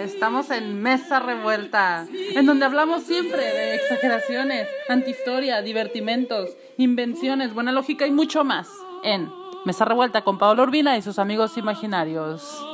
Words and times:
Estamos 0.00 0.50
en 0.50 0.80
Mesa 0.80 1.20
Revuelta, 1.20 2.06
en 2.34 2.46
donde 2.46 2.64
hablamos 2.64 3.02
siempre 3.02 3.42
de 3.42 3.74
exageraciones, 3.74 4.66
antihistoria, 4.88 5.60
divertimentos, 5.60 6.56
invenciones, 6.78 7.52
buena 7.52 7.70
lógica 7.70 8.06
y 8.06 8.10
mucho 8.10 8.42
más. 8.42 8.70
En 9.04 9.30
Mesa 9.66 9.84
Revuelta 9.84 10.24
con 10.24 10.38
Pablo 10.38 10.62
Urbina 10.62 10.96
y 10.96 11.02
sus 11.02 11.18
amigos 11.18 11.58
imaginarios. 11.58 12.64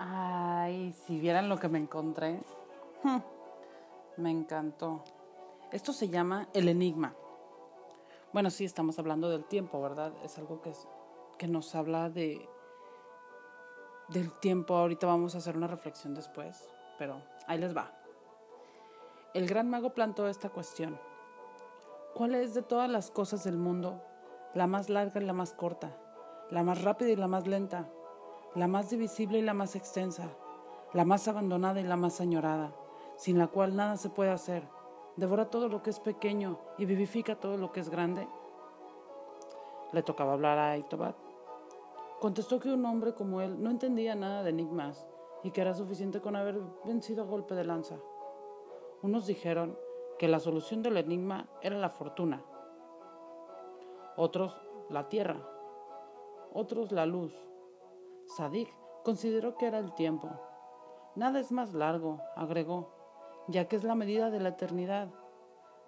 Ay, 0.00 0.92
si 1.06 1.20
vieran 1.20 1.48
lo 1.48 1.60
que 1.60 1.68
me 1.68 1.78
encontré. 1.78 2.40
Me 4.16 4.30
encantó. 4.32 5.04
Esto 5.70 5.92
se 5.92 6.08
llama 6.08 6.48
el 6.52 6.68
enigma. 6.68 7.14
Bueno, 8.36 8.50
sí, 8.50 8.66
estamos 8.66 8.98
hablando 8.98 9.30
del 9.30 9.46
tiempo, 9.46 9.80
¿verdad? 9.80 10.12
Es 10.22 10.36
algo 10.36 10.60
que, 10.60 10.70
que 11.38 11.48
nos 11.48 11.74
habla 11.74 12.10
de 12.10 12.46
del 14.08 14.30
tiempo. 14.40 14.76
Ahorita 14.76 15.06
vamos 15.06 15.34
a 15.34 15.38
hacer 15.38 15.56
una 15.56 15.68
reflexión 15.68 16.14
después, 16.14 16.68
pero 16.98 17.22
ahí 17.46 17.58
les 17.58 17.74
va. 17.74 17.94
El 19.32 19.46
gran 19.46 19.70
mago 19.70 19.94
plantó 19.94 20.28
esta 20.28 20.50
cuestión. 20.50 21.00
¿Cuál 22.12 22.34
es 22.34 22.52
de 22.52 22.60
todas 22.60 22.90
las 22.90 23.10
cosas 23.10 23.42
del 23.42 23.56
mundo 23.56 24.02
la 24.52 24.66
más 24.66 24.90
larga 24.90 25.18
y 25.18 25.24
la 25.24 25.32
más 25.32 25.54
corta, 25.54 25.96
la 26.50 26.62
más 26.62 26.82
rápida 26.82 27.08
y 27.08 27.16
la 27.16 27.28
más 27.28 27.46
lenta, 27.46 27.88
la 28.54 28.68
más 28.68 28.90
divisible 28.90 29.38
y 29.38 29.42
la 29.42 29.54
más 29.54 29.76
extensa, 29.76 30.28
la 30.92 31.06
más 31.06 31.26
abandonada 31.26 31.80
y 31.80 31.84
la 31.84 31.96
más 31.96 32.20
añorada, 32.20 32.70
sin 33.16 33.38
la 33.38 33.46
cual 33.46 33.76
nada 33.76 33.96
se 33.96 34.10
puede 34.10 34.30
hacer? 34.30 34.75
Devora 35.16 35.50
todo 35.50 35.68
lo 35.68 35.82
que 35.82 35.90
es 35.90 36.00
pequeño 36.00 36.58
y 36.78 36.84
vivifica 36.84 37.36
todo 37.36 37.56
lo 37.56 37.72
que 37.72 37.80
es 37.80 37.88
grande? 37.88 38.28
Le 39.92 40.02
tocaba 40.02 40.34
hablar 40.34 40.58
a 40.58 40.72
Aitobat. 40.72 41.16
Contestó 42.20 42.60
que 42.60 42.72
un 42.72 42.84
hombre 42.84 43.14
como 43.14 43.40
él 43.40 43.62
no 43.62 43.70
entendía 43.70 44.14
nada 44.14 44.42
de 44.42 44.50
enigmas 44.50 45.06
y 45.42 45.50
que 45.50 45.60
era 45.60 45.74
suficiente 45.74 46.20
con 46.20 46.36
haber 46.36 46.60
vencido 46.84 47.22
a 47.22 47.26
golpe 47.26 47.54
de 47.54 47.64
lanza. 47.64 47.96
Unos 49.02 49.26
dijeron 49.26 49.78
que 50.18 50.28
la 50.28 50.40
solución 50.40 50.82
del 50.82 50.96
enigma 50.96 51.48
era 51.60 51.76
la 51.76 51.90
fortuna, 51.90 52.42
otros 54.16 54.60
la 54.88 55.08
tierra, 55.08 55.36
otros 56.52 56.90
la 56.90 57.06
luz. 57.06 57.34
Sadik 58.36 58.72
consideró 59.04 59.56
que 59.56 59.66
era 59.66 59.78
el 59.78 59.94
tiempo. 59.94 60.28
Nada 61.14 61.38
es 61.38 61.52
más 61.52 61.74
largo, 61.74 62.20
agregó, 62.34 62.95
ya 63.48 63.68
que 63.68 63.76
es 63.76 63.84
la 63.84 63.94
medida 63.94 64.30
de 64.30 64.40
la 64.40 64.50
eternidad. 64.50 65.08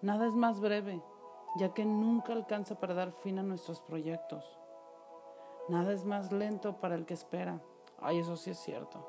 Nada 0.02 0.26
es 0.26 0.34
más 0.34 0.60
breve, 0.60 1.02
ya 1.56 1.74
que 1.74 1.84
nunca 1.84 2.32
alcanza 2.32 2.78
para 2.78 2.94
dar 2.94 3.12
fin 3.12 3.38
a 3.38 3.42
nuestros 3.42 3.80
proyectos. 3.80 4.58
Nada 5.68 5.92
es 5.92 6.04
más 6.04 6.32
lento 6.32 6.80
para 6.80 6.94
el 6.94 7.04
que 7.04 7.14
espera. 7.14 7.60
Ay, 8.00 8.18
eso 8.18 8.36
sí 8.36 8.50
es 8.50 8.58
cierto. 8.58 9.06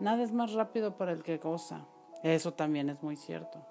Nada 0.00 0.22
es 0.22 0.32
más 0.32 0.52
rápido 0.52 0.96
para 0.96 1.12
el 1.12 1.22
que 1.22 1.38
goza. 1.38 1.86
Eso 2.22 2.54
también 2.54 2.88
es 2.88 3.02
muy 3.02 3.16
cierto. 3.16 3.64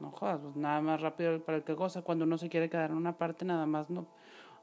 No 0.00 0.10
jodas, 0.10 0.40
pues 0.40 0.56
nada 0.56 0.80
más 0.80 1.00
rápido 1.00 1.42
para 1.44 1.58
el 1.58 1.64
que 1.64 1.74
goza. 1.74 2.02
Cuando 2.02 2.24
uno 2.24 2.36
se 2.36 2.48
quiere 2.48 2.68
quedar 2.68 2.90
en 2.90 2.96
una 2.96 3.16
parte, 3.16 3.44
nada 3.44 3.66
más 3.66 3.88
no. 3.88 4.06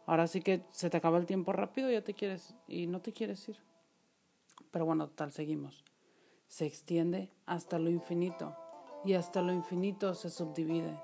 Ahora 0.05 0.27
sí 0.27 0.41
que 0.41 0.65
se 0.71 0.89
te 0.89 0.97
acaba 0.97 1.17
el 1.17 1.25
tiempo 1.25 1.51
rápido, 1.51 1.89
ya 1.89 2.03
te 2.03 2.13
quieres 2.13 2.55
y 2.67 2.87
no 2.87 3.01
te 3.01 3.11
quieres 3.11 3.47
ir. 3.49 3.57
Pero 4.71 4.85
bueno, 4.85 5.09
tal, 5.09 5.31
seguimos 5.31 5.83
se 6.49 6.65
extiende 6.65 7.31
hasta 7.45 7.79
lo 7.79 7.89
infinito 7.89 8.55
y 9.05 9.13
hasta 9.13 9.41
lo 9.41 9.53
infinito 9.53 10.13
se 10.15 10.29
subdivide. 10.29 10.99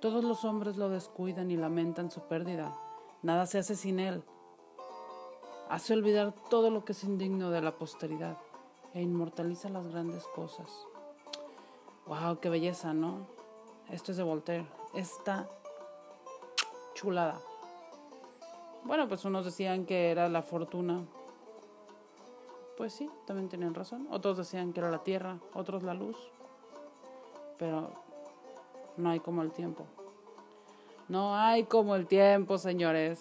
Todos 0.00 0.24
los 0.24 0.44
hombres 0.44 0.76
lo 0.76 0.88
descuidan 0.88 1.50
y 1.50 1.56
lamentan 1.56 2.10
su 2.10 2.22
pérdida. 2.22 2.74
Nada 3.22 3.46
se 3.46 3.58
hace 3.58 3.74
sin 3.74 4.00
él. 4.00 4.22
Hace 5.68 5.94
olvidar 5.94 6.32
todo 6.48 6.70
lo 6.70 6.84
que 6.84 6.92
es 6.92 7.04
indigno 7.04 7.50
de 7.50 7.60
la 7.60 7.76
posteridad 7.76 8.38
e 8.94 9.02
inmortaliza 9.02 9.68
las 9.68 9.88
grandes 9.88 10.24
cosas. 10.28 10.70
¡Wow! 12.06 12.38
¡Qué 12.38 12.48
belleza, 12.48 12.94
¿no? 12.94 13.26
Esto 13.90 14.12
es 14.12 14.16
de 14.16 14.22
Voltaire. 14.22 14.68
Esta 14.94 15.48
chulada. 16.94 17.40
Bueno, 18.84 19.08
pues 19.08 19.24
unos 19.24 19.44
decían 19.44 19.86
que 19.86 20.10
era 20.10 20.28
la 20.28 20.42
fortuna 20.42 21.04
pues 22.76 22.92
sí, 22.92 23.10
también 23.26 23.48
tenían 23.48 23.74
razón. 23.74 24.08
Otros 24.10 24.36
decían 24.36 24.72
que 24.72 24.80
era 24.80 24.90
la 24.90 25.02
tierra, 25.02 25.38
otros 25.54 25.82
la 25.82 25.94
luz. 25.94 26.16
Pero 27.58 27.92
no 28.96 29.10
hay 29.10 29.20
como 29.20 29.42
el 29.42 29.52
tiempo. 29.52 29.86
No 31.08 31.36
hay 31.36 31.64
como 31.64 31.94
el 31.96 32.06
tiempo, 32.06 32.58
señores. 32.58 33.20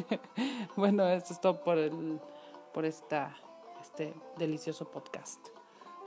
bueno, 0.76 1.06
esto 1.08 1.32
es 1.32 1.40
todo 1.40 1.62
por 1.62 1.78
el 1.78 2.20
por 2.72 2.84
esta 2.84 3.34
este 3.80 4.14
delicioso 4.36 4.90
podcast. 4.90 5.40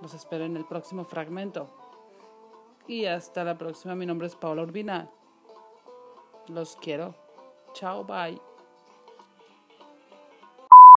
Los 0.02 0.14
espero 0.14 0.46
en 0.46 0.58
el 0.58 0.66
próximo 0.66 1.06
fragmento. 1.06 1.68
Y 2.88 3.06
hasta 3.06 3.44
la 3.44 3.58
próxima. 3.58 3.96
Mi 3.96 4.06
nombre 4.06 4.28
es 4.28 4.36
Paola 4.36 4.64
Urbina. 4.64 5.10
Los 6.48 6.76
quiero. 6.78 7.16
Chao, 7.74 8.04
bye. 8.04 8.47